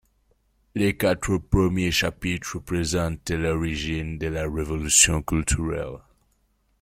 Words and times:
Les 0.73 0.97
quatre 0.97 1.37
premiers 1.37 1.91
chapitres 1.91 2.57
présentent 2.57 3.29
l'origine 3.29 4.17
de 4.17 4.29
la 4.29 4.49
Révolution 4.49 5.21
culturelle. 5.21 5.99